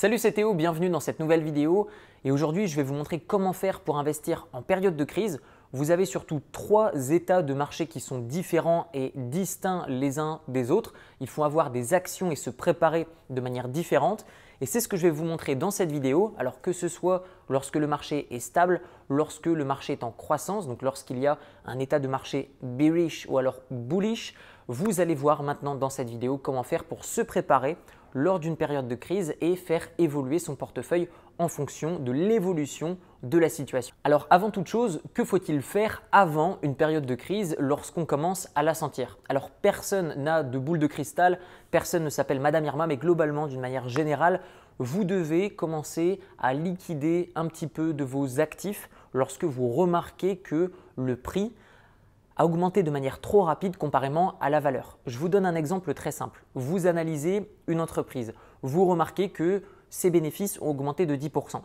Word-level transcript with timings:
Salut 0.00 0.18
c'est 0.18 0.30
Théo, 0.30 0.54
bienvenue 0.54 0.90
dans 0.90 1.00
cette 1.00 1.18
nouvelle 1.18 1.42
vidéo 1.42 1.88
et 2.24 2.30
aujourd'hui 2.30 2.68
je 2.68 2.76
vais 2.76 2.84
vous 2.84 2.94
montrer 2.94 3.18
comment 3.18 3.52
faire 3.52 3.80
pour 3.80 3.98
investir 3.98 4.46
en 4.52 4.62
période 4.62 4.96
de 4.96 5.02
crise. 5.02 5.40
Vous 5.72 5.90
avez 5.90 6.04
surtout 6.04 6.40
trois 6.52 6.92
états 7.10 7.42
de 7.42 7.52
marché 7.52 7.88
qui 7.88 7.98
sont 7.98 8.20
différents 8.20 8.86
et 8.94 9.10
distincts 9.16 9.84
les 9.88 10.20
uns 10.20 10.40
des 10.46 10.70
autres. 10.70 10.92
Il 11.20 11.28
faut 11.28 11.42
avoir 11.42 11.72
des 11.72 11.94
actions 11.94 12.30
et 12.30 12.36
se 12.36 12.48
préparer 12.48 13.08
de 13.30 13.40
manière 13.40 13.66
différente 13.66 14.24
et 14.60 14.66
c'est 14.66 14.80
ce 14.80 14.86
que 14.86 14.96
je 14.96 15.02
vais 15.02 15.10
vous 15.10 15.24
montrer 15.24 15.56
dans 15.56 15.72
cette 15.72 15.90
vidéo. 15.90 16.32
Alors 16.38 16.60
que 16.60 16.72
ce 16.72 16.86
soit 16.86 17.24
lorsque 17.48 17.74
le 17.74 17.88
marché 17.88 18.28
est 18.32 18.38
stable, 18.38 18.80
lorsque 19.08 19.46
le 19.46 19.64
marché 19.64 19.94
est 19.94 20.04
en 20.04 20.12
croissance, 20.12 20.68
donc 20.68 20.82
lorsqu'il 20.82 21.18
y 21.18 21.26
a 21.26 21.38
un 21.64 21.80
état 21.80 21.98
de 21.98 22.06
marché 22.06 22.52
bearish 22.62 23.26
ou 23.28 23.38
alors 23.38 23.62
bullish, 23.72 24.34
vous 24.68 25.00
allez 25.00 25.16
voir 25.16 25.42
maintenant 25.42 25.74
dans 25.74 25.90
cette 25.90 26.08
vidéo 26.08 26.38
comment 26.38 26.62
faire 26.62 26.84
pour 26.84 27.04
se 27.04 27.20
préparer 27.20 27.76
lors 28.14 28.38
d'une 28.38 28.56
période 28.56 28.88
de 28.88 28.94
crise 28.94 29.34
et 29.40 29.56
faire 29.56 29.88
évoluer 29.98 30.38
son 30.38 30.56
portefeuille 30.56 31.08
en 31.38 31.48
fonction 31.48 31.98
de 31.98 32.12
l'évolution 32.12 32.98
de 33.22 33.38
la 33.38 33.48
situation. 33.48 33.94
Alors 34.04 34.26
avant 34.30 34.50
toute 34.50 34.66
chose, 34.66 35.02
que 35.14 35.24
faut-il 35.24 35.62
faire 35.62 36.02
avant 36.12 36.58
une 36.62 36.74
période 36.74 37.06
de 37.06 37.14
crise 37.14 37.56
lorsqu'on 37.58 38.04
commence 38.04 38.48
à 38.54 38.62
la 38.62 38.74
sentir? 38.74 39.18
Alors 39.28 39.50
personne 39.50 40.14
n'a 40.16 40.42
de 40.42 40.58
boule 40.58 40.78
de 40.78 40.86
cristal, 40.86 41.38
personne 41.70 42.04
ne 42.04 42.10
s'appelle 42.10 42.40
Madame 42.40 42.64
Irma, 42.64 42.86
mais 42.86 42.96
globalement 42.96 43.46
d'une 43.46 43.60
manière 43.60 43.88
générale, 43.88 44.40
vous 44.78 45.04
devez 45.04 45.50
commencer 45.50 46.20
à 46.38 46.54
liquider 46.54 47.32
un 47.34 47.46
petit 47.46 47.66
peu 47.66 47.92
de 47.92 48.04
vos 48.04 48.40
actifs 48.40 48.88
lorsque 49.12 49.44
vous 49.44 49.68
remarquez 49.68 50.36
que 50.36 50.72
le 50.96 51.16
prix 51.16 51.52
a 52.38 52.44
augmenté 52.44 52.82
de 52.82 52.90
manière 52.90 53.20
trop 53.20 53.42
rapide 53.42 53.76
comparément 53.76 54.38
à 54.40 54.48
la 54.48 54.60
valeur. 54.60 54.98
Je 55.06 55.18
vous 55.18 55.28
donne 55.28 55.44
un 55.44 55.56
exemple 55.56 55.92
très 55.92 56.12
simple. 56.12 56.44
Vous 56.54 56.86
analysez 56.86 57.50
une 57.66 57.80
entreprise. 57.80 58.32
Vous 58.62 58.86
remarquez 58.86 59.30
que 59.30 59.62
ses 59.90 60.10
bénéfices 60.10 60.58
ont 60.60 60.70
augmenté 60.70 61.04
de 61.04 61.16
10% 61.16 61.60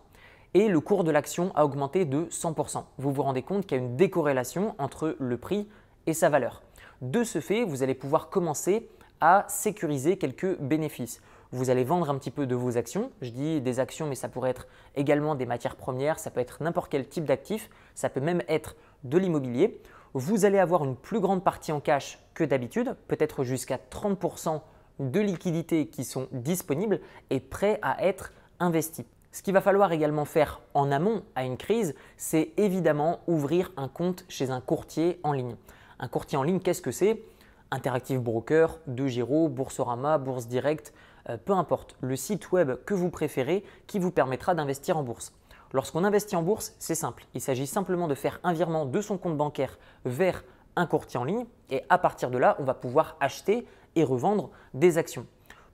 et 0.56 0.68
le 0.68 0.80
cours 0.80 1.04
de 1.04 1.12
l'action 1.12 1.52
a 1.56 1.66
augmenté 1.66 2.06
de 2.06 2.26
100%. 2.26 2.84
Vous 2.98 3.12
vous 3.12 3.24
rendez 3.24 3.42
compte 3.42 3.66
qu'il 3.66 3.78
y 3.78 3.82
a 3.82 3.84
une 3.84 3.96
décorrélation 3.96 4.76
entre 4.78 5.16
le 5.20 5.38
prix 5.38 5.68
et 6.08 6.14
sa 6.14 6.30
valeur. 6.30 6.64
De 7.02 7.24
ce 7.24 7.40
fait, 7.40 7.64
vous 7.64 7.84
allez 7.84 7.96
pouvoir 7.96 8.30
commencer 8.30 8.90
à 9.22 9.46
sécuriser 9.48 10.18
quelques 10.18 10.60
bénéfices. 10.60 11.22
Vous 11.52 11.70
allez 11.70 11.84
vendre 11.84 12.10
un 12.10 12.18
petit 12.18 12.32
peu 12.32 12.48
de 12.48 12.56
vos 12.56 12.78
actions. 12.78 13.12
Je 13.22 13.30
dis 13.30 13.62
des 13.62 13.80
actions, 13.80 14.08
mais 14.08 14.16
ça 14.16 14.28
pourrait 14.28 14.50
être 14.50 14.68
également 14.96 15.36
des 15.36 15.46
matières 15.46 15.76
premières, 15.76 16.20
ça 16.20 16.32
peut 16.32 16.40
être 16.40 16.64
n'importe 16.64 16.92
quel 16.92 17.08
type 17.08 17.26
d'actif, 17.26 17.70
ça 17.94 18.10
peut 18.10 18.22
même 18.22 18.42
être 18.48 18.76
de 19.04 19.18
l'immobilier 19.18 19.82
vous 20.14 20.46
allez 20.46 20.60
avoir 20.60 20.84
une 20.86 20.96
plus 20.96 21.20
grande 21.20 21.44
partie 21.44 21.72
en 21.72 21.80
cash 21.80 22.20
que 22.34 22.44
d'habitude, 22.44 22.96
peut-être 23.08 23.44
jusqu'à 23.44 23.80
30% 23.92 24.62
de 25.00 25.20
liquidités 25.20 25.88
qui 25.88 26.04
sont 26.04 26.28
disponibles 26.32 27.00
et 27.30 27.40
prêts 27.40 27.80
à 27.82 28.06
être 28.06 28.32
investis. 28.60 29.06
Ce 29.32 29.42
qu'il 29.42 29.54
va 29.54 29.62
falloir 29.62 29.92
également 29.92 30.26
faire 30.26 30.62
en 30.76 30.92
amont 30.92 31.24
à 31.36 31.44
une 31.44 31.58
crise, 31.58 31.96
c'est 32.18 32.52
évidemment 32.58 33.22
ouvrir 33.26 33.72
un 33.78 33.88
compte 33.88 34.26
chez 34.30 34.52
un 34.52 34.62
courtier 34.62 35.20
en 35.24 35.34
ligne. 35.34 35.56
Un 36.00 36.08
courtier 36.08 36.38
en 36.38 36.44
ligne, 36.44 36.60
qu'est-ce 36.60 36.84
que 36.84 36.92
c'est? 36.92 37.24
Interactive 37.72 38.20
Broker, 38.20 38.78
De 38.86 39.08
Giro, 39.08 39.50
Boursorama, 39.50 40.20
Bourse 40.20 40.48
Direct, 40.48 40.94
euh, 41.30 41.38
peu 41.44 41.54
importe, 41.54 41.96
le 42.02 42.16
site 42.16 42.52
web 42.52 42.74
que 42.86 42.94
vous 42.94 43.10
préférez 43.10 43.64
qui 43.88 43.98
vous 43.98 44.12
permettra 44.12 44.54
d'investir 44.54 44.98
en 44.98 45.04
bourse. 45.04 45.34
Lorsqu'on 45.74 46.04
investit 46.04 46.36
en 46.36 46.44
bourse, 46.44 46.76
c'est 46.78 46.94
simple. 46.94 47.26
Il 47.34 47.42
s'agit 47.42 47.66
simplement 47.66 48.08
de 48.08 48.14
faire 48.14 48.40
un 48.44 48.54
virement 48.54 48.86
de 48.86 49.02
son 49.02 49.18
compte 49.18 49.36
bancaire 49.36 49.80
vers 50.06 50.44
un 50.76 50.86
courtier 50.86 51.20
en 51.20 51.24
ligne 51.24 51.48
et 51.72 51.82
à 51.90 51.98
partir 51.98 52.30
de 52.30 52.38
là, 52.38 52.56
on 52.60 52.64
va 52.64 52.76
pouvoir 52.76 53.18
acheter 53.20 53.68
et 53.96 54.04
revendre 54.04 54.52
des 54.76 55.00
actions. 55.00 55.26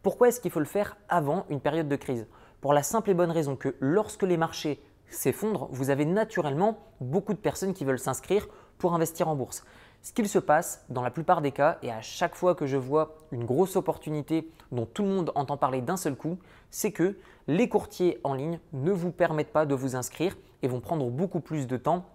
Pourquoi 0.01 0.29
est-ce 0.29 0.39
qu'il 0.39 0.51
faut 0.51 0.61
le 0.61 0.65
faire 0.65 0.95
avant 1.09 1.45
une 1.49 1.59
période 1.59 1.89
de 1.89 1.95
crise? 1.97 2.27
Pour 2.61 2.73
la 2.73 2.81
simple 2.81 3.09
et 3.09 3.13
bonne 3.13 3.31
raison 3.31 3.57
que 3.57 3.75
lorsque 3.81 4.23
les 4.23 4.37
marchés 4.37 4.81
s'effondrent, 5.09 5.67
vous 5.71 5.89
avez 5.89 6.05
naturellement 6.05 6.79
beaucoup 7.01 7.33
de 7.33 7.39
personnes 7.39 7.73
qui 7.73 7.83
veulent 7.83 7.99
s'inscrire 7.99 8.47
pour 8.77 8.93
investir 8.93 9.27
en 9.27 9.35
bourse. 9.35 9.65
Ce 10.01 10.13
qu'il 10.13 10.29
se 10.29 10.39
passe 10.39 10.85
dans 10.89 11.01
la 11.01 11.11
plupart 11.11 11.41
des 11.41 11.51
cas, 11.51 11.77
et 11.83 11.91
à 11.91 12.01
chaque 12.01 12.35
fois 12.35 12.55
que 12.55 12.65
je 12.65 12.77
vois 12.77 13.17
une 13.31 13.43
grosse 13.43 13.75
opportunité 13.75 14.49
dont 14.71 14.85
tout 14.85 15.03
le 15.03 15.09
monde 15.09 15.31
entend 15.35 15.57
parler 15.57 15.81
d'un 15.81 15.97
seul 15.97 16.15
coup, 16.15 16.37
c'est 16.71 16.91
que 16.91 17.17
les 17.47 17.67
courtiers 17.67 18.19
en 18.23 18.33
ligne 18.33 18.59
ne 18.71 18.91
vous 18.91 19.11
permettent 19.11 19.51
pas 19.51 19.65
de 19.65 19.75
vous 19.75 19.95
inscrire 19.95 20.37
et 20.61 20.67
vont 20.67 20.79
prendre 20.79 21.09
beaucoup 21.09 21.41
plus 21.41 21.67
de 21.67 21.75
temps 21.75 22.05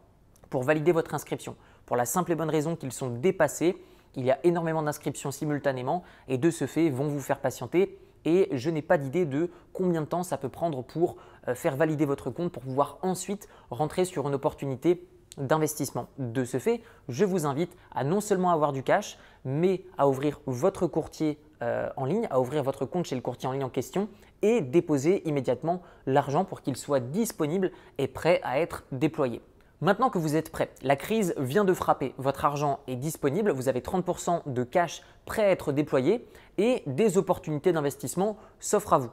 pour 0.49 0.63
valider 0.63 0.93
votre 0.93 1.15
inscription. 1.15 1.57
Pour 1.85 1.97
la 1.97 2.07
simple 2.07 2.33
et 2.33 2.35
bonne 2.35 2.51
raison 2.51 2.75
qu'ils 2.75 2.93
sont 2.93 3.11
dépassés, 3.11 3.77
il 4.15 4.25
y 4.25 4.31
a 4.31 4.39
énormément 4.45 4.83
d'inscriptions 4.83 5.31
simultanément 5.31 6.05
et 6.29 6.39
de 6.39 6.51
ce 6.51 6.67
fait 6.67 6.89
vont 6.89 7.09
vous 7.09 7.21
faire 7.21 7.41
patienter 7.41 7.99
et 8.25 8.49
je 8.53 8.71
n'ai 8.71 8.83
pas 8.83 8.97
d'idée 8.97 9.27
de 9.27 9.51
combien 9.73 10.01
de 10.01 10.07
temps 10.07 10.23
ça 10.23 10.39
peut 10.39 10.49
prendre 10.49 10.83
pour 10.83 11.17
euh, 11.49 11.55
faire 11.55 11.77
valider 11.77 12.07
votre 12.07 12.31
compte 12.31 12.53
pour 12.53 12.63
pouvoir 12.63 12.99
ensuite 13.03 13.49
rentrer 13.71 14.05
sur 14.05 14.27
une 14.27 14.35
opportunité 14.35 15.07
d'investissement. 15.39 16.09
De 16.19 16.45
ce 16.45 16.59
fait, 16.59 16.81
je 17.09 17.25
vous 17.25 17.47
invite 17.47 17.77
à 17.93 18.05
non 18.05 18.21
seulement 18.21 18.51
avoir 18.51 18.73
du 18.73 18.83
cash, 18.83 19.19
mais 19.45 19.83
à 19.99 20.09
ouvrir 20.09 20.41
votre 20.47 20.87
courtier 20.87 21.39
euh, 21.63 21.89
en 21.97 22.05
ligne, 22.05 22.27
à 22.31 22.41
ouvrir 22.41 22.63
votre 22.63 22.85
compte 22.85 23.07
chez 23.07 23.15
le 23.15 23.21
courtier 23.21 23.49
en 23.49 23.53
ligne 23.53 23.65
en 23.65 23.71
question 23.71 24.09
et 24.43 24.61
déposer 24.61 25.27
immédiatement 25.29 25.83
l'argent 26.07 26.45
pour 26.45 26.63
qu'il 26.63 26.77
soit 26.77 27.01
disponible 27.01 27.71
et 27.99 28.09
prêt 28.09 28.41
à 28.43 28.61
être 28.61 28.85
déployé. 28.93 29.41
Maintenant 29.81 30.09
que 30.09 30.19
vous 30.19 30.37
êtes 30.37 30.51
prêt, 30.51 30.71
la 30.83 30.97
crise 30.97 31.35
vient 31.37 31.65
de 31.65 31.75
frapper, 31.75 32.15
votre 32.17 32.45
argent 32.45 32.81
est 32.87 32.97
disponible, 32.97 33.51
vous 33.51 33.69
avez 33.69 33.81
30% 33.81 34.43
de 34.47 34.63
cash 34.63 35.03
prêt 35.27 35.43
à 35.43 35.51
être 35.51 35.73
déployé 35.73 36.27
et 36.59 36.83
des 36.87 37.19
opportunités 37.19 37.73
d'investissement 37.73 38.37
s'offrent 38.61 38.95
à 38.95 38.99
vous. 38.99 39.11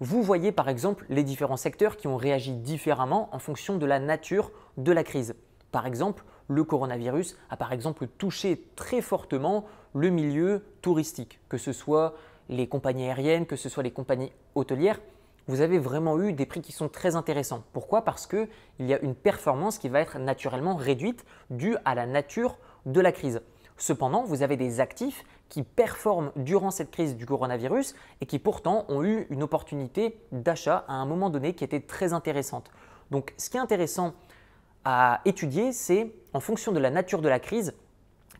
Vous 0.00 0.22
voyez 0.22 0.52
par 0.52 0.68
exemple 0.68 1.06
les 1.08 1.22
différents 1.22 1.56
secteurs 1.56 1.96
qui 1.96 2.08
ont 2.08 2.16
réagi 2.16 2.52
différemment 2.52 3.28
en 3.32 3.38
fonction 3.38 3.78
de 3.78 3.86
la 3.86 4.00
nature 4.00 4.50
de 4.76 4.92
la 4.92 5.04
crise. 5.04 5.34
Par 5.72 5.86
exemple, 5.86 6.22
le 6.48 6.64
coronavirus 6.64 7.36
a 7.50 7.56
par 7.56 7.72
exemple 7.72 8.06
touché 8.06 8.68
très 8.76 9.00
fortement 9.00 9.64
le 9.94 10.10
milieu 10.10 10.64
touristique, 10.82 11.40
que 11.48 11.56
ce 11.56 11.72
soit 11.72 12.14
les 12.48 12.68
compagnies 12.68 13.06
aériennes, 13.06 13.46
que 13.46 13.56
ce 13.56 13.68
soit 13.68 13.82
les 13.82 13.90
compagnies 13.90 14.32
hôtelières. 14.54 15.00
Vous 15.48 15.60
avez 15.60 15.78
vraiment 15.78 16.20
eu 16.20 16.32
des 16.32 16.46
prix 16.46 16.60
qui 16.60 16.72
sont 16.72 16.88
très 16.88 17.16
intéressants. 17.16 17.64
Pourquoi? 17.72 18.04
Parce 18.04 18.26
qu'il 18.26 18.48
y 18.80 18.94
a 18.94 19.00
une 19.00 19.14
performance 19.14 19.78
qui 19.78 19.88
va 19.88 20.00
être 20.00 20.18
naturellement 20.18 20.76
réduite 20.76 21.24
due 21.50 21.76
à 21.84 21.94
la 21.94 22.06
nature 22.06 22.58
de 22.86 23.00
la 23.00 23.10
crise. 23.10 23.40
Cependant, 23.76 24.22
vous 24.22 24.42
avez 24.42 24.56
des 24.56 24.78
actifs 24.78 25.24
qui 25.48 25.62
performent 25.62 26.30
durant 26.36 26.70
cette 26.70 26.90
crise 26.90 27.16
du 27.16 27.26
coronavirus 27.26 27.94
et 28.20 28.26
qui 28.26 28.38
pourtant 28.38 28.84
ont 28.88 29.02
eu 29.02 29.26
une 29.30 29.42
opportunité 29.42 30.20
d'achat 30.30 30.84
à 30.86 30.92
un 30.92 31.06
moment 31.06 31.30
donné 31.30 31.54
qui 31.54 31.64
était 31.64 31.80
très 31.80 32.12
intéressante. 32.12 32.70
Donc 33.10 33.34
ce 33.38 33.50
qui 33.50 33.56
est 33.56 33.60
intéressant 33.60 34.14
à 34.84 35.20
étudier, 35.24 35.72
c'est 35.72 36.12
en 36.32 36.40
fonction 36.40 36.72
de 36.72 36.78
la 36.78 36.90
nature 36.90 37.22
de 37.22 37.28
la 37.28 37.40
crise, 37.40 37.74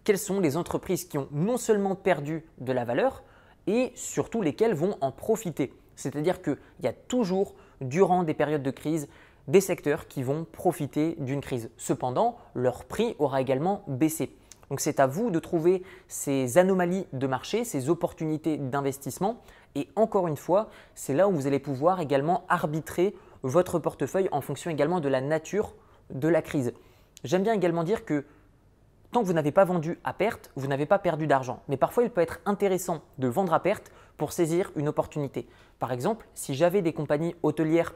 quelles 0.05 0.19
sont 0.19 0.41
les 0.41 0.57
entreprises 0.57 1.05
qui 1.05 1.19
ont 1.19 1.29
non 1.31 1.57
seulement 1.57 1.95
perdu 1.95 2.45
de 2.59 2.73
la 2.73 2.85
valeur, 2.85 3.23
et 3.67 3.93
surtout 3.95 4.43
lesquelles 4.43 4.75
vont 4.75 4.97
en 5.01 5.13
profiter. 5.13 5.73
C'est-à-dire 5.95 6.43
qu'il 6.43 6.59
y 6.83 6.89
a 6.89 6.93
toujours, 6.93 7.55
durant 7.81 8.25
des 8.25 8.35
périodes 8.35 8.63
de 8.63 8.71
crise, 8.71 9.09
des 9.49 9.61
secteurs 9.61 10.09
qui 10.09 10.23
vont 10.23 10.45
profiter 10.51 11.17
d'une 11.19 11.41
crise. 11.41 11.71
Cependant, 11.77 12.37
leur 12.55 12.85
prix 12.85 13.17
aura 13.19 13.41
également 13.41 13.85
baissé. 13.87 14.35
Donc 14.71 14.81
c'est 14.81 15.01
à 15.01 15.07
vous 15.07 15.31
de 15.31 15.39
trouver 15.39 15.83
ces 16.09 16.59
anomalies 16.59 17.07
de 17.13 17.27
marché, 17.27 17.65
ces 17.65 17.91
opportunités 17.91 18.57
d'investissement. 18.57 19.43
Et 19.75 19.89
encore 19.97 20.29
une 20.29 20.37
fois, 20.37 20.71
c'est 20.95 21.15
là 21.15 21.29
où 21.29 21.33
vous 21.33 21.47
allez 21.47 21.59
pouvoir 21.59 22.01
également 22.01 22.45
arbitrer 22.49 23.15
votre 23.43 23.79
portefeuille 23.79 24.29
en 24.33 24.41
fonction 24.41 24.71
également 24.71 25.01
de 25.01 25.09
la 25.09 25.21
nature 25.21 25.75
de 26.12 26.28
la 26.28 26.43
crise. 26.43 26.73
J'aime 27.25 27.43
bien 27.43 27.53
également 27.53 27.84
dire 27.84 28.05
que 28.05 28.25
tant 29.12 29.21
que 29.21 29.27
vous 29.27 29.33
n'avez 29.33 29.53
pas 29.53 29.65
vendu 29.65 29.99
à 30.05 30.12
perte, 30.12 30.50
vous 30.56 30.67
n'avez 30.67 30.87
pas 30.87 30.99
perdu 30.99 31.27
d'argent. 31.27 31.62
Mais 31.69 31.77
parfois, 31.77 32.03
il 32.03 32.11
peut 32.11 32.21
être 32.21 32.41
intéressant 32.47 33.03
de 33.19 33.28
vendre 33.28 33.53
à 33.53 33.61
perte 33.61 33.93
pour 34.17 34.33
saisir 34.33 34.71
une 34.77 34.89
opportunité. 34.89 35.47
Par 35.78 35.93
exemple, 35.93 36.27
si 36.34 36.55
j'avais 36.55 36.83
des 36.83 36.93
compagnies 36.93 37.34
hôtelières 37.43 37.95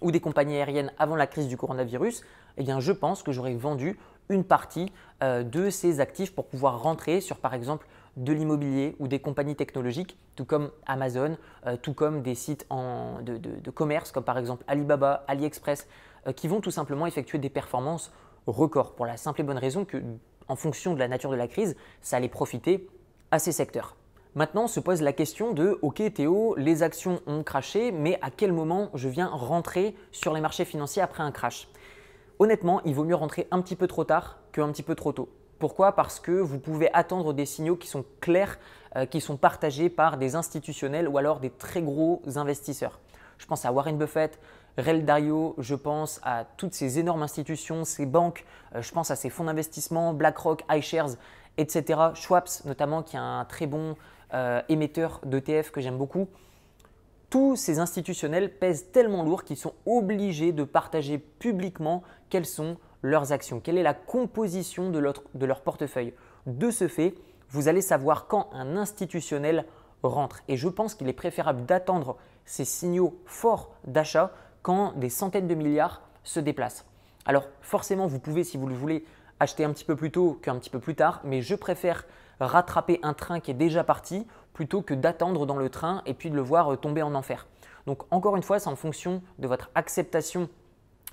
ou 0.00 0.10
des 0.10 0.20
compagnies 0.20 0.56
aériennes 0.56 0.92
avant 0.98 1.16
la 1.16 1.26
crise 1.26 1.48
du 1.48 1.56
coronavirus, 1.56 2.22
eh 2.56 2.64
je 2.78 2.92
pense 2.92 3.22
que 3.22 3.32
j'aurais 3.32 3.54
vendu 3.54 3.98
une 4.28 4.44
partie 4.44 4.92
euh, 5.22 5.42
de 5.42 5.70
ces 5.70 6.00
actifs 6.00 6.34
pour 6.34 6.46
pouvoir 6.46 6.82
rentrer 6.82 7.20
sur, 7.20 7.38
par 7.38 7.54
exemple, 7.54 7.86
de 8.16 8.32
l'immobilier 8.32 8.94
ou 8.98 9.08
des 9.08 9.18
compagnies 9.18 9.56
technologiques, 9.56 10.16
tout 10.36 10.44
comme 10.44 10.70
Amazon, 10.86 11.36
euh, 11.66 11.76
tout 11.76 11.94
comme 11.94 12.22
des 12.22 12.34
sites 12.34 12.66
de, 12.70 13.70
commerce, 13.70 14.12
comme 14.12 14.24
par 14.24 14.38
exemple 14.38 14.64
Alibaba, 14.68 15.24
AliExpress, 15.26 15.88
qui 16.32 16.48
vont 16.48 16.60
tout 16.60 16.70
simplement 16.70 17.06
effectuer 17.06 17.38
des 17.38 17.50
performances 17.50 18.12
records 18.46 18.94
pour 18.94 19.06
la 19.06 19.16
simple 19.16 19.40
et 19.40 19.44
bonne 19.44 19.58
raison 19.58 19.84
que, 19.84 20.02
en 20.48 20.56
fonction 20.56 20.94
de 20.94 20.98
la 20.98 21.08
nature 21.08 21.30
de 21.30 21.36
la 21.36 21.48
crise, 21.48 21.76
ça 22.02 22.16
allait 22.16 22.28
profiter 22.28 22.88
à 23.30 23.38
ces 23.38 23.52
secteurs. 23.52 23.96
Maintenant 24.34 24.66
se 24.66 24.80
pose 24.80 25.00
la 25.00 25.12
question 25.12 25.52
de 25.52 25.78
OK 25.82 26.02
Théo, 26.12 26.56
les 26.56 26.82
actions 26.82 27.20
ont 27.26 27.44
craché, 27.44 27.92
mais 27.92 28.18
à 28.20 28.30
quel 28.30 28.52
moment 28.52 28.90
je 28.94 29.08
viens 29.08 29.28
rentrer 29.28 29.94
sur 30.10 30.34
les 30.34 30.40
marchés 30.40 30.64
financiers 30.64 31.02
après 31.02 31.22
un 31.22 31.30
crash? 31.30 31.68
Honnêtement, 32.40 32.80
il 32.84 32.94
vaut 32.94 33.04
mieux 33.04 33.14
rentrer 33.14 33.46
un 33.52 33.62
petit 33.62 33.76
peu 33.76 33.86
trop 33.86 34.02
tard 34.02 34.40
qu'un 34.50 34.72
petit 34.72 34.82
peu 34.82 34.96
trop 34.96 35.12
tôt. 35.12 35.28
Pourquoi? 35.60 35.92
Parce 35.92 36.18
que 36.18 36.32
vous 36.32 36.58
pouvez 36.58 36.92
attendre 36.92 37.32
des 37.32 37.46
signaux 37.46 37.76
qui 37.76 37.86
sont 37.86 38.04
clairs, 38.20 38.58
euh, 38.96 39.06
qui 39.06 39.20
sont 39.20 39.36
partagés 39.36 39.88
par 39.88 40.16
des 40.16 40.34
institutionnels 40.34 41.08
ou 41.08 41.16
alors 41.16 41.38
des 41.38 41.50
très 41.50 41.80
gros 41.80 42.20
investisseurs. 42.34 42.98
Je 43.38 43.46
pense 43.46 43.64
à 43.64 43.70
Warren 43.70 43.96
Buffett, 43.96 44.40
Rel 44.76 45.04
Dario, 45.04 45.54
je 45.58 45.74
pense 45.74 46.20
à 46.24 46.44
toutes 46.56 46.74
ces 46.74 46.98
énormes 46.98 47.22
institutions, 47.22 47.84
ces 47.84 48.06
banques, 48.06 48.44
euh, 48.74 48.82
je 48.82 48.90
pense 48.92 49.10
à 49.10 49.16
ces 49.16 49.30
fonds 49.30 49.44
d'investissement, 49.44 50.12
BlackRock, 50.12 50.64
iShares, 50.70 51.10
etc. 51.58 52.00
Schwab 52.14 52.44
notamment, 52.64 53.02
qui 53.02 53.16
est 53.16 53.20
un 53.20 53.44
très 53.44 53.66
bon 53.66 53.96
euh, 54.32 54.62
émetteur 54.68 55.20
d'ETF 55.24 55.70
que 55.70 55.80
j'aime 55.80 55.96
beaucoup. 55.96 56.28
Tous 57.30 57.56
ces 57.56 57.78
institutionnels 57.78 58.52
pèsent 58.52 58.90
tellement 58.90 59.22
lourd 59.22 59.44
qu'ils 59.44 59.56
sont 59.56 59.74
obligés 59.86 60.52
de 60.52 60.64
partager 60.64 61.18
publiquement 61.18 62.02
quelles 62.28 62.46
sont 62.46 62.76
leurs 63.02 63.32
actions, 63.32 63.60
quelle 63.60 63.78
est 63.78 63.82
la 63.82 63.94
composition 63.94 64.90
de, 64.90 65.12
de 65.34 65.46
leur 65.46 65.60
portefeuille. 65.60 66.14
De 66.46 66.70
ce 66.70 66.88
fait, 66.88 67.14
vous 67.50 67.68
allez 67.68 67.80
savoir 67.80 68.26
quand 68.26 68.48
un 68.52 68.76
institutionnel 68.76 69.66
rentre. 70.02 70.42
Et 70.48 70.56
je 70.56 70.68
pense 70.68 70.94
qu'il 70.94 71.08
est 71.08 71.12
préférable 71.12 71.64
d'attendre 71.64 72.16
ces 72.44 72.64
signaux 72.64 73.20
forts 73.26 73.70
d'achat 73.86 74.32
quand 74.64 74.94
des 74.96 75.10
centaines 75.10 75.46
de 75.46 75.54
milliards 75.54 76.00
se 76.24 76.40
déplacent. 76.40 76.86
Alors 77.26 77.44
forcément, 77.60 78.06
vous 78.06 78.18
pouvez, 78.18 78.44
si 78.44 78.56
vous 78.56 78.66
le 78.66 78.74
voulez, 78.74 79.04
acheter 79.38 79.62
un 79.62 79.70
petit 79.72 79.84
peu 79.84 79.94
plus 79.94 80.10
tôt 80.10 80.38
qu'un 80.42 80.56
petit 80.56 80.70
peu 80.70 80.80
plus 80.80 80.94
tard, 80.94 81.20
mais 81.22 81.42
je 81.42 81.54
préfère 81.54 82.04
rattraper 82.40 82.98
un 83.02 83.12
train 83.12 83.40
qui 83.40 83.50
est 83.50 83.54
déjà 83.54 83.84
parti 83.84 84.26
plutôt 84.54 84.80
que 84.80 84.94
d'attendre 84.94 85.44
dans 85.44 85.58
le 85.58 85.68
train 85.68 86.02
et 86.06 86.14
puis 86.14 86.30
de 86.30 86.34
le 86.34 86.40
voir 86.40 86.80
tomber 86.80 87.02
en 87.02 87.14
enfer. 87.14 87.46
Donc 87.86 88.04
encore 88.10 88.36
une 88.36 88.42
fois, 88.42 88.58
c'est 88.58 88.70
en 88.70 88.76
fonction 88.76 89.22
de 89.38 89.46
votre 89.46 89.70
acceptation 89.74 90.48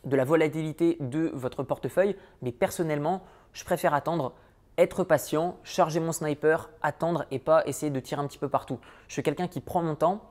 de 0.06 0.16
la 0.16 0.24
volatilité 0.24 0.96
de 1.02 1.30
votre 1.34 1.62
portefeuille, 1.62 2.16
mais 2.42 2.54
personnellement, 2.54 3.22
je 3.52 3.66
préfère 3.66 3.94
attendre 3.94 4.34
être 4.78 5.04
patient, 5.04 5.58
charger 5.64 6.00
mon 6.00 6.14
sniper, 6.14 6.70
attendre 6.82 7.26
et 7.32 7.40
pas 7.40 7.64
essayer 7.68 7.92
de 7.92 8.00
tirer 8.00 8.22
un 8.22 8.28
petit 8.28 8.38
peu 8.38 8.48
partout. 8.48 8.80
Je 9.10 9.14
suis 9.14 9.24
quelqu'un 9.24 9.48
qui 9.48 9.60
prend 9.60 9.84
mon 9.84 9.96
temps, 9.96 10.22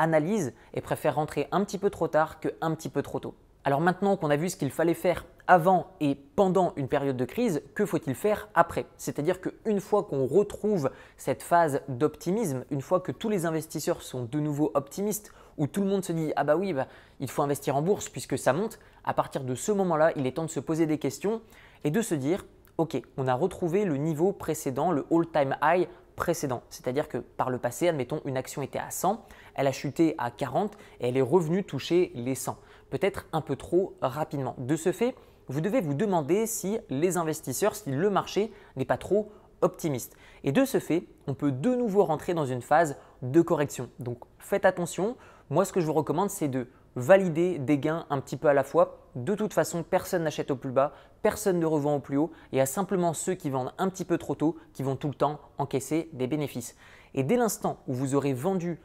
analyse 0.00 0.52
et 0.74 0.80
préfère 0.80 1.14
rentrer 1.14 1.46
un 1.52 1.64
petit 1.64 1.78
peu 1.78 1.90
trop 1.90 2.08
tard 2.08 2.40
que 2.40 2.48
un 2.60 2.74
petit 2.74 2.88
peu 2.88 3.02
trop 3.02 3.20
tôt. 3.20 3.34
Alors 3.62 3.82
maintenant 3.82 4.16
qu'on 4.16 4.30
a 4.30 4.36
vu 4.36 4.48
ce 4.48 4.56
qu'il 4.56 4.70
fallait 4.70 4.94
faire 4.94 5.26
avant 5.46 5.88
et 6.00 6.14
pendant 6.14 6.72
une 6.76 6.88
période 6.88 7.16
de 7.16 7.24
crise, 7.26 7.62
que 7.74 7.84
faut-il 7.84 8.14
faire 8.14 8.48
après? 8.54 8.86
C'est-à-dire 8.96 9.40
qu'une 9.40 9.80
fois 9.80 10.04
qu'on 10.04 10.26
retrouve 10.26 10.90
cette 11.18 11.42
phase 11.42 11.82
d'optimisme, 11.88 12.64
une 12.70 12.80
fois 12.80 13.00
que 13.00 13.12
tous 13.12 13.28
les 13.28 13.44
investisseurs 13.44 14.00
sont 14.00 14.24
de 14.24 14.40
nouveau 14.40 14.70
optimistes, 14.74 15.32
où 15.58 15.66
tout 15.66 15.82
le 15.82 15.88
monde 15.88 16.04
se 16.04 16.12
dit 16.12 16.32
ah 16.36 16.44
bah 16.44 16.56
oui, 16.56 16.72
bah, 16.72 16.86
il 17.18 17.28
faut 17.28 17.42
investir 17.42 17.76
en 17.76 17.82
bourse 17.82 18.08
puisque 18.08 18.38
ça 18.38 18.54
monte, 18.54 18.78
à 19.04 19.12
partir 19.12 19.44
de 19.44 19.54
ce 19.54 19.72
moment-là, 19.72 20.12
il 20.16 20.26
est 20.26 20.32
temps 20.32 20.46
de 20.46 20.50
se 20.50 20.60
poser 20.60 20.86
des 20.86 20.98
questions 20.98 21.42
et 21.84 21.90
de 21.90 22.00
se 22.00 22.14
dire 22.14 22.46
ok, 22.78 23.02
on 23.18 23.28
a 23.28 23.34
retrouvé 23.34 23.84
le 23.84 23.98
niveau 23.98 24.32
précédent, 24.32 24.90
le 24.90 25.04
all-time 25.10 25.56
high 25.62 25.86
précédent. 26.16 26.62
C'est-à-dire 26.70 27.08
que 27.08 27.18
par 27.18 27.50
le 27.50 27.58
passé, 27.58 27.88
admettons, 27.88 28.20
une 28.24 28.36
action 28.36 28.62
était 28.62 28.78
à 28.78 28.90
100, 28.90 29.24
elle 29.54 29.66
a 29.66 29.72
chuté 29.72 30.14
à 30.18 30.30
40 30.30 30.76
et 31.00 31.08
elle 31.08 31.16
est 31.16 31.22
revenue 31.22 31.64
toucher 31.64 32.12
les 32.14 32.34
100. 32.34 32.58
Peut-être 32.90 33.26
un 33.32 33.40
peu 33.40 33.56
trop 33.56 33.94
rapidement. 34.02 34.54
De 34.58 34.76
ce 34.76 34.92
fait, 34.92 35.14
vous 35.48 35.60
devez 35.60 35.80
vous 35.80 35.94
demander 35.94 36.46
si 36.46 36.78
les 36.90 37.16
investisseurs, 37.16 37.74
si 37.74 37.90
le 37.90 38.10
marché 38.10 38.52
n'est 38.76 38.84
pas 38.84 38.98
trop 38.98 39.30
optimiste. 39.62 40.16
Et 40.44 40.52
de 40.52 40.64
ce 40.64 40.78
fait, 40.78 41.06
on 41.26 41.34
peut 41.34 41.52
de 41.52 41.74
nouveau 41.74 42.04
rentrer 42.04 42.34
dans 42.34 42.46
une 42.46 42.62
phase 42.62 42.96
de 43.22 43.40
correction. 43.40 43.90
Donc 43.98 44.18
faites 44.38 44.64
attention. 44.64 45.16
Moi, 45.50 45.64
ce 45.64 45.72
que 45.72 45.80
je 45.80 45.86
vous 45.86 45.92
recommande, 45.92 46.30
c'est 46.30 46.48
de 46.48 46.68
valider 46.96 47.58
des 47.58 47.78
gains 47.78 48.06
un 48.10 48.20
petit 48.20 48.36
peu 48.36 48.48
à 48.48 48.54
la 48.54 48.64
fois. 48.64 48.98
De 49.14 49.34
toute 49.34 49.54
façon, 49.54 49.82
personne 49.82 50.24
n'achète 50.24 50.50
au 50.50 50.56
plus 50.56 50.70
bas, 50.70 50.92
personne 51.22 51.58
ne 51.58 51.66
revend 51.66 51.96
au 51.96 52.00
plus 52.00 52.16
haut. 52.16 52.30
Il 52.52 52.58
y 52.58 52.60
a 52.60 52.66
simplement 52.66 53.12
ceux 53.12 53.34
qui 53.34 53.50
vendent 53.50 53.72
un 53.78 53.88
petit 53.88 54.04
peu 54.04 54.18
trop 54.18 54.34
tôt 54.34 54.56
qui 54.72 54.82
vont 54.82 54.96
tout 54.96 55.08
le 55.08 55.14
temps 55.14 55.40
encaisser 55.58 56.08
des 56.12 56.26
bénéfices. 56.26 56.76
Et 57.14 57.22
dès 57.22 57.36
l'instant 57.36 57.78
où 57.86 57.94
vous 57.94 58.14
aurez 58.14 58.32
vendu 58.32 58.80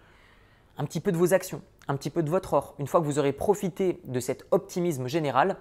un 0.77 0.85
petit 0.85 0.99
peu 0.99 1.11
de 1.11 1.17
vos 1.17 1.33
actions, 1.33 1.61
un 1.87 1.95
petit 1.95 2.09
peu 2.09 2.23
de 2.23 2.29
votre 2.29 2.53
or, 2.53 2.75
une 2.79 2.87
fois 2.87 2.99
que 2.99 3.05
vous 3.05 3.19
aurez 3.19 3.33
profité 3.33 4.01
de 4.05 4.19
cet 4.19 4.45
optimisme 4.51 5.07
général, 5.07 5.57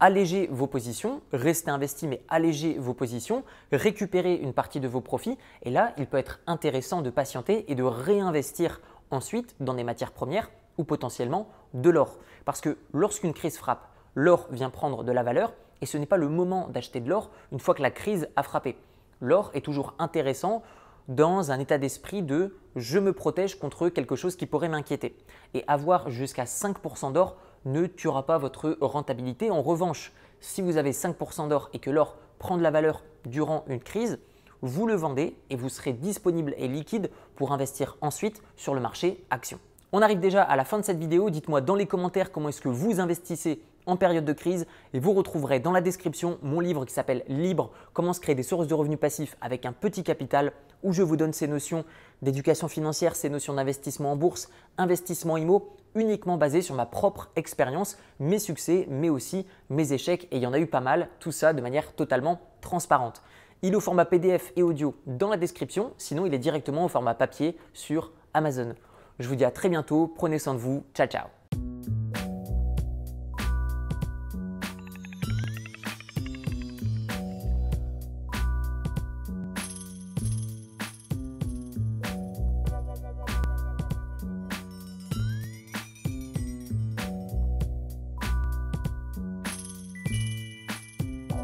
allégez 0.00 0.48
vos 0.50 0.66
positions, 0.66 1.22
restez 1.32 1.70
investi 1.70 2.06
mais 2.06 2.22
allégez 2.28 2.78
vos 2.78 2.94
positions, 2.94 3.44
récupérez 3.72 4.34
une 4.34 4.52
partie 4.52 4.80
de 4.80 4.88
vos 4.88 5.00
profits 5.00 5.38
et 5.62 5.70
là, 5.70 5.92
il 5.98 6.06
peut 6.06 6.18
être 6.18 6.40
intéressant 6.46 7.02
de 7.02 7.10
patienter 7.10 7.64
et 7.70 7.74
de 7.74 7.82
réinvestir 7.82 8.80
ensuite 9.10 9.54
dans 9.60 9.74
des 9.74 9.84
matières 9.84 10.12
premières 10.12 10.50
ou 10.78 10.84
potentiellement 10.84 11.48
de 11.74 11.90
l'or. 11.90 12.16
Parce 12.44 12.60
que 12.60 12.78
lorsqu'une 12.92 13.34
crise 13.34 13.58
frappe, 13.58 13.88
l'or 14.14 14.46
vient 14.50 14.70
prendre 14.70 15.04
de 15.04 15.12
la 15.12 15.22
valeur 15.22 15.52
et 15.80 15.86
ce 15.86 15.98
n'est 15.98 16.06
pas 16.06 16.16
le 16.16 16.28
moment 16.28 16.68
d'acheter 16.68 17.00
de 17.00 17.08
l'or 17.08 17.30
une 17.52 17.60
fois 17.60 17.74
que 17.74 17.82
la 17.82 17.90
crise 17.90 18.28
a 18.36 18.42
frappé. 18.42 18.76
L'or 19.20 19.50
est 19.54 19.64
toujours 19.64 19.94
intéressant 19.98 20.62
dans 21.08 21.50
un 21.50 21.58
état 21.58 21.78
d'esprit 21.78 22.22
de 22.22 22.56
je 22.76 22.98
me 22.98 23.12
protège 23.12 23.58
contre 23.58 23.88
quelque 23.88 24.16
chose 24.16 24.36
qui 24.36 24.46
pourrait 24.46 24.68
m'inquiéter. 24.68 25.16
Et 25.54 25.64
avoir 25.66 26.10
jusqu'à 26.10 26.44
5% 26.44 27.12
d'or 27.12 27.36
ne 27.64 27.86
tuera 27.86 28.26
pas 28.26 28.38
votre 28.38 28.76
rentabilité. 28.80 29.50
En 29.50 29.62
revanche, 29.62 30.12
si 30.40 30.62
vous 30.62 30.76
avez 30.76 30.92
5% 30.92 31.48
d'or 31.48 31.70
et 31.72 31.78
que 31.78 31.90
l'or 31.90 32.16
prend 32.38 32.56
de 32.56 32.62
la 32.62 32.70
valeur 32.70 33.04
durant 33.24 33.64
une 33.68 33.80
crise, 33.80 34.20
vous 34.60 34.86
le 34.86 34.94
vendez 34.94 35.36
et 35.50 35.56
vous 35.56 35.68
serez 35.68 35.92
disponible 35.92 36.54
et 36.56 36.68
liquide 36.68 37.10
pour 37.36 37.52
investir 37.52 37.96
ensuite 38.00 38.42
sur 38.56 38.74
le 38.74 38.80
marché 38.80 39.24
action. 39.30 39.58
On 39.90 40.02
arrive 40.02 40.20
déjà 40.20 40.42
à 40.42 40.54
la 40.54 40.66
fin 40.66 40.78
de 40.78 40.84
cette 40.84 40.98
vidéo. 40.98 41.30
Dites-moi 41.30 41.62
dans 41.62 41.74
les 41.74 41.86
commentaires 41.86 42.30
comment 42.30 42.50
est-ce 42.50 42.60
que 42.60 42.68
vous 42.68 43.00
investissez 43.00 43.62
en 43.86 43.96
période 43.96 44.26
de 44.26 44.34
crise 44.34 44.66
et 44.92 45.00
vous 45.00 45.14
retrouverez 45.14 45.60
dans 45.60 45.72
la 45.72 45.80
description 45.80 46.38
mon 46.42 46.60
livre 46.60 46.84
qui 46.84 46.92
s'appelle 46.92 47.24
Libre, 47.26 47.70
comment 47.94 48.12
se 48.12 48.20
créer 48.20 48.34
des 48.34 48.42
sources 48.42 48.66
de 48.66 48.74
revenus 48.74 48.98
passifs 48.98 49.38
avec 49.40 49.64
un 49.64 49.72
petit 49.72 50.02
capital 50.02 50.52
où 50.82 50.92
je 50.92 51.02
vous 51.02 51.16
donne 51.16 51.32
ces 51.32 51.48
notions 51.48 51.86
d'éducation 52.20 52.68
financière, 52.68 53.16
ces 53.16 53.30
notions 53.30 53.54
d'investissement 53.54 54.12
en 54.12 54.16
bourse, 54.16 54.50
investissement 54.76 55.38
IMO 55.38 55.74
uniquement 55.94 56.36
basées 56.36 56.60
sur 56.60 56.74
ma 56.74 56.84
propre 56.84 57.30
expérience, 57.34 57.96
mes 58.20 58.38
succès 58.38 58.86
mais 58.90 59.08
aussi 59.08 59.46
mes 59.70 59.94
échecs 59.94 60.28
et 60.30 60.36
il 60.36 60.42
y 60.42 60.46
en 60.46 60.52
a 60.52 60.60
eu 60.60 60.66
pas 60.66 60.80
mal, 60.80 61.08
tout 61.18 61.32
ça 61.32 61.54
de 61.54 61.62
manière 61.62 61.94
totalement 61.94 62.42
transparente. 62.60 63.22
Il 63.62 63.72
est 63.72 63.76
au 63.76 63.80
format 63.80 64.04
PDF 64.04 64.52
et 64.56 64.62
audio 64.62 64.94
dans 65.06 65.30
la 65.30 65.38
description, 65.38 65.94
sinon 65.96 66.26
il 66.26 66.34
est 66.34 66.38
directement 66.38 66.84
au 66.84 66.88
format 66.88 67.14
papier 67.14 67.56
sur 67.72 68.12
Amazon. 68.34 68.74
Je 69.18 69.28
vous 69.28 69.34
dis 69.34 69.44
à 69.44 69.50
très 69.50 69.68
bientôt, 69.68 70.06
prenez 70.06 70.38
soin 70.38 70.54
de 70.54 70.58
vous, 70.58 70.84
ciao 70.94 71.06
ciao 71.06 71.37